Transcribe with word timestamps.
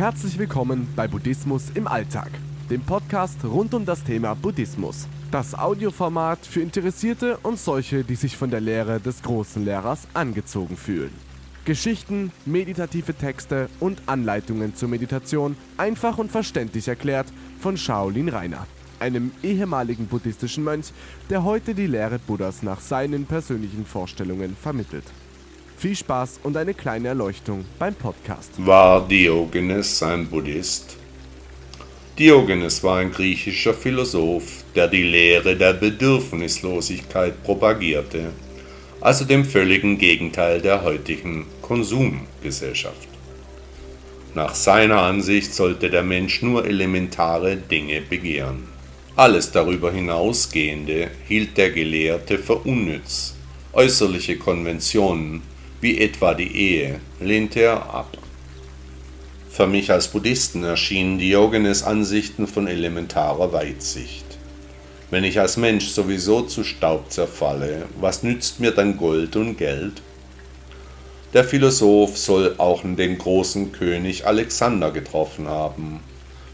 Herzlich 0.00 0.38
willkommen 0.38 0.88
bei 0.96 1.06
Buddhismus 1.06 1.64
im 1.74 1.86
Alltag, 1.86 2.30
dem 2.70 2.80
Podcast 2.80 3.44
rund 3.44 3.74
um 3.74 3.84
das 3.84 4.02
Thema 4.02 4.32
Buddhismus. 4.32 5.06
Das 5.30 5.54
Audioformat 5.54 6.38
für 6.46 6.62
Interessierte 6.62 7.36
und 7.42 7.58
solche, 7.58 8.02
die 8.02 8.14
sich 8.14 8.34
von 8.34 8.50
der 8.50 8.62
Lehre 8.62 8.98
des 8.98 9.22
großen 9.22 9.62
Lehrers 9.62 10.08
angezogen 10.14 10.78
fühlen. 10.78 11.12
Geschichten, 11.66 12.32
meditative 12.46 13.12
Texte 13.12 13.68
und 13.78 14.00
Anleitungen 14.06 14.74
zur 14.74 14.88
Meditation 14.88 15.54
einfach 15.76 16.16
und 16.16 16.32
verständlich 16.32 16.88
erklärt 16.88 17.26
von 17.58 17.76
Shaolin 17.76 18.30
Rainer, 18.30 18.66
einem 19.00 19.32
ehemaligen 19.42 20.06
buddhistischen 20.06 20.64
Mönch, 20.64 20.94
der 21.28 21.44
heute 21.44 21.74
die 21.74 21.86
Lehre 21.86 22.18
Buddhas 22.18 22.62
nach 22.62 22.80
seinen 22.80 23.26
persönlichen 23.26 23.84
Vorstellungen 23.84 24.56
vermittelt. 24.56 25.04
Viel 25.80 25.96
Spaß 25.96 26.40
und 26.42 26.58
eine 26.58 26.74
kleine 26.74 27.08
Erleuchtung 27.08 27.64
beim 27.78 27.94
Podcast. 27.94 28.50
War 28.58 29.08
Diogenes 29.08 30.02
ein 30.02 30.26
Buddhist? 30.26 30.98
Diogenes 32.18 32.82
war 32.82 32.98
ein 32.98 33.10
griechischer 33.10 33.72
Philosoph, 33.72 34.62
der 34.74 34.88
die 34.88 35.04
Lehre 35.04 35.56
der 35.56 35.72
Bedürfnislosigkeit 35.72 37.42
propagierte, 37.42 38.26
also 39.00 39.24
dem 39.24 39.42
völligen 39.42 39.96
Gegenteil 39.96 40.60
der 40.60 40.84
heutigen 40.84 41.46
Konsumgesellschaft. 41.62 43.08
Nach 44.34 44.54
seiner 44.54 45.00
Ansicht 45.00 45.54
sollte 45.54 45.88
der 45.88 46.02
Mensch 46.02 46.42
nur 46.42 46.66
elementare 46.66 47.56
Dinge 47.56 48.02
begehren. 48.02 48.64
Alles 49.16 49.50
darüber 49.50 49.90
hinausgehende 49.90 51.10
hielt 51.26 51.56
der 51.56 51.70
Gelehrte 51.70 52.36
für 52.36 52.56
unnütz. 52.56 53.34
Äußerliche 53.72 54.36
Konventionen 54.36 55.40
wie 55.80 55.98
etwa 55.98 56.34
die 56.34 56.54
Ehe, 56.54 57.00
lehnte 57.20 57.60
er 57.60 57.94
ab. 57.94 58.18
Für 59.50 59.66
mich 59.66 59.90
als 59.90 60.08
Buddhisten 60.08 60.62
erschienen 60.62 61.18
Diogenes 61.18 61.82
Ansichten 61.82 62.46
von 62.46 62.66
elementarer 62.66 63.52
Weitsicht. 63.52 64.24
Wenn 65.10 65.24
ich 65.24 65.40
als 65.40 65.56
Mensch 65.56 65.88
sowieso 65.88 66.42
zu 66.42 66.62
Staub 66.62 67.10
zerfalle, 67.10 67.86
was 68.00 68.22
nützt 68.22 68.60
mir 68.60 68.70
dann 68.70 68.96
Gold 68.96 69.34
und 69.34 69.56
Geld? 69.56 70.02
Der 71.32 71.44
Philosoph 71.44 72.16
soll 72.16 72.54
auch 72.58 72.82
den 72.84 73.18
großen 73.18 73.72
König 73.72 74.26
Alexander 74.26 74.90
getroffen 74.90 75.48
haben. 75.48 76.00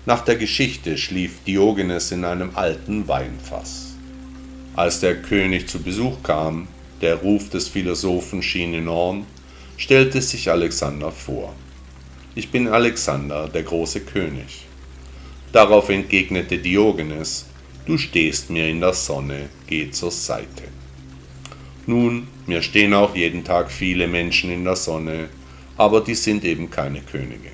Nach 0.06 0.22
der 0.22 0.36
Geschichte 0.36 0.96
schlief 0.96 1.42
Diogenes 1.46 2.12
in 2.12 2.24
einem 2.24 2.52
alten 2.54 3.08
Weinfass. 3.08 3.96
Als 4.74 5.00
der 5.00 5.16
König 5.16 5.68
zu 5.68 5.82
Besuch 5.82 6.22
kam, 6.22 6.68
der 7.00 7.16
Ruf 7.16 7.50
des 7.50 7.68
Philosophen 7.68 8.42
schien 8.42 8.74
enorm, 8.74 9.26
stellte 9.76 10.22
sich 10.22 10.50
Alexander 10.50 11.12
vor. 11.12 11.54
Ich 12.34 12.50
bin 12.50 12.68
Alexander, 12.68 13.48
der 13.48 13.62
große 13.62 14.00
König. 14.00 14.66
Darauf 15.52 15.88
entgegnete 15.88 16.58
Diogenes, 16.58 17.46
du 17.86 17.98
stehst 17.98 18.50
mir 18.50 18.68
in 18.68 18.80
der 18.80 18.92
Sonne, 18.92 19.48
geh 19.66 19.90
zur 19.90 20.10
Seite. 20.10 20.64
Nun, 21.86 22.26
mir 22.46 22.62
stehen 22.62 22.94
auch 22.94 23.14
jeden 23.14 23.44
Tag 23.44 23.70
viele 23.70 24.08
Menschen 24.08 24.50
in 24.50 24.64
der 24.64 24.76
Sonne, 24.76 25.28
aber 25.76 26.00
die 26.00 26.14
sind 26.14 26.44
eben 26.44 26.70
keine 26.70 27.00
Könige. 27.00 27.50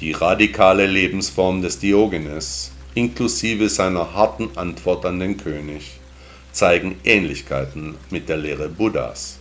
Die 0.00 0.12
radikale 0.12 0.86
Lebensform 0.86 1.62
des 1.62 1.78
Diogenes, 1.78 2.72
inklusive 2.94 3.68
seiner 3.68 4.14
harten 4.14 4.56
Antwort 4.56 5.04
an 5.04 5.20
den 5.20 5.36
König, 5.36 6.00
zeigen 6.56 6.96
Ähnlichkeiten 7.04 7.96
mit 8.08 8.30
der 8.30 8.38
Lehre 8.38 8.70
Buddhas. 8.70 9.38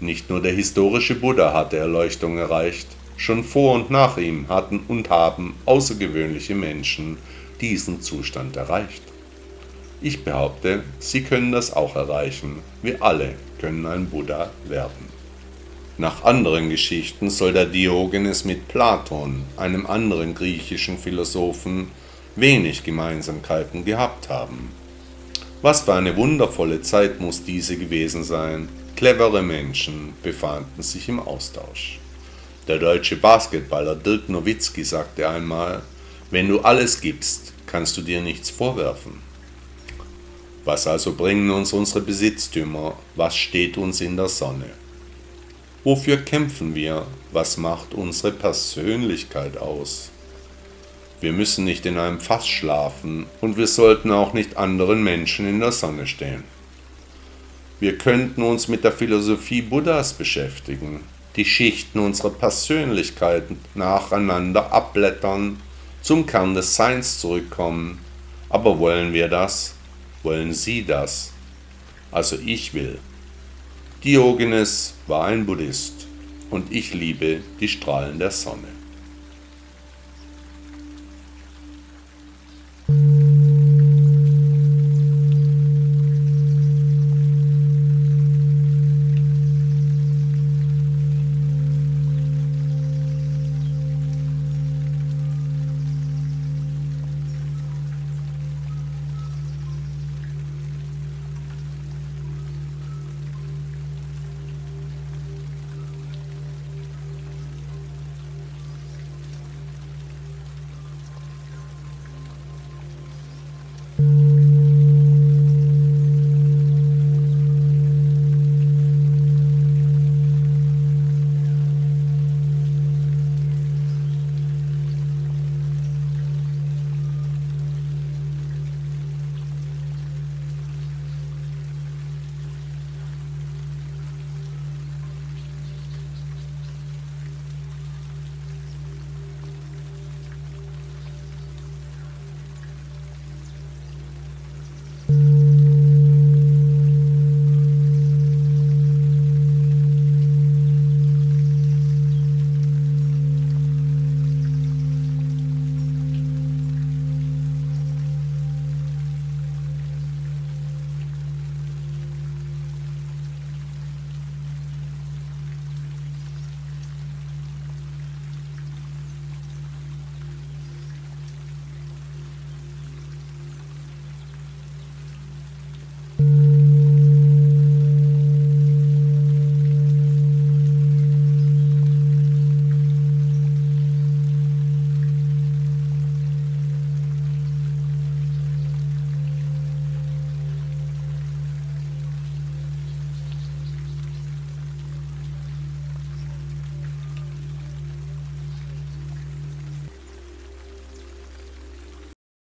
Nicht 0.00 0.30
nur 0.30 0.40
der 0.40 0.54
historische 0.54 1.14
Buddha 1.14 1.52
hatte 1.52 1.76
Erleuchtung 1.76 2.38
erreicht, 2.38 2.86
schon 3.18 3.44
vor 3.44 3.74
und 3.74 3.90
nach 3.90 4.16
ihm 4.16 4.48
hatten 4.48 4.80
und 4.88 5.10
haben 5.10 5.54
außergewöhnliche 5.66 6.54
Menschen 6.54 7.18
diesen 7.60 8.00
Zustand 8.00 8.56
erreicht. 8.56 9.02
Ich 10.00 10.24
behaupte, 10.24 10.82
sie 10.98 11.22
können 11.22 11.52
das 11.52 11.74
auch 11.74 11.94
erreichen. 11.94 12.60
Wir 12.80 13.02
alle 13.02 13.34
können 13.60 13.84
ein 13.84 14.06
Buddha 14.06 14.50
werden. 14.66 15.12
Nach 15.98 16.24
anderen 16.24 16.70
Geschichten 16.70 17.28
soll 17.28 17.52
der 17.52 17.66
Diogenes 17.66 18.46
mit 18.46 18.66
Platon, 18.68 19.44
einem 19.58 19.84
anderen 19.84 20.34
griechischen 20.34 20.96
Philosophen, 20.96 21.88
wenig 22.34 22.82
Gemeinsamkeiten 22.82 23.84
gehabt 23.84 24.30
haben. 24.30 24.70
Was 25.64 25.80
für 25.80 25.94
eine 25.94 26.14
wundervolle 26.14 26.82
Zeit 26.82 27.20
muss 27.20 27.42
diese 27.42 27.78
gewesen 27.78 28.22
sein. 28.22 28.68
Clevere 28.96 29.40
Menschen 29.40 30.12
befanden 30.22 30.82
sich 30.82 31.08
im 31.08 31.18
Austausch. 31.18 31.98
Der 32.68 32.76
deutsche 32.76 33.16
Basketballer 33.16 33.94
Dirk 33.94 34.28
Nowitzki 34.28 34.84
sagte 34.84 35.26
einmal, 35.26 35.80
wenn 36.30 36.48
du 36.48 36.60
alles 36.60 37.00
gibst, 37.00 37.54
kannst 37.64 37.96
du 37.96 38.02
dir 38.02 38.20
nichts 38.20 38.50
vorwerfen. 38.50 39.22
Was 40.66 40.86
also 40.86 41.14
bringen 41.14 41.50
uns 41.50 41.72
unsere 41.72 42.02
Besitztümer? 42.02 42.98
Was 43.16 43.34
steht 43.34 43.78
uns 43.78 44.02
in 44.02 44.18
der 44.18 44.28
Sonne? 44.28 44.68
Wofür 45.82 46.18
kämpfen 46.18 46.74
wir? 46.74 47.06
Was 47.32 47.56
macht 47.56 47.94
unsere 47.94 48.32
Persönlichkeit 48.32 49.56
aus? 49.56 50.10
Wir 51.20 51.32
müssen 51.32 51.64
nicht 51.64 51.86
in 51.86 51.98
einem 51.98 52.20
Fass 52.20 52.46
schlafen 52.46 53.26
und 53.40 53.56
wir 53.56 53.66
sollten 53.66 54.10
auch 54.10 54.32
nicht 54.32 54.56
anderen 54.56 55.02
Menschen 55.02 55.48
in 55.48 55.60
der 55.60 55.72
Sonne 55.72 56.06
stehen. 56.06 56.44
Wir 57.80 57.98
könnten 57.98 58.42
uns 58.42 58.68
mit 58.68 58.84
der 58.84 58.92
Philosophie 58.92 59.62
Buddhas 59.62 60.12
beschäftigen, 60.12 61.00
die 61.36 61.44
Schichten 61.44 61.98
unserer 61.98 62.30
Persönlichkeit 62.30 63.44
nacheinander 63.74 64.72
abblättern, 64.72 65.60
zum 66.00 66.26
Kern 66.26 66.54
des 66.54 66.76
Seins 66.76 67.18
zurückkommen. 67.18 67.98
Aber 68.48 68.78
wollen 68.78 69.12
wir 69.12 69.28
das? 69.28 69.74
Wollen 70.22 70.52
Sie 70.52 70.84
das? 70.84 71.32
Also 72.12 72.36
ich 72.44 72.74
will. 72.74 72.98
Diogenes 74.04 74.94
war 75.06 75.24
ein 75.24 75.46
Buddhist 75.46 76.06
und 76.50 76.72
ich 76.72 76.94
liebe 76.94 77.40
die 77.58 77.68
Strahlen 77.68 78.18
der 78.18 78.30
Sonne. 78.30 78.68